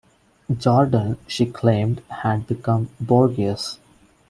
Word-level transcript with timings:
Jordan, 0.57 1.19
she 1.27 1.45
claimed, 1.45 2.01
had 2.09 2.47
become 2.47 2.89
bourgeois. 2.99 3.77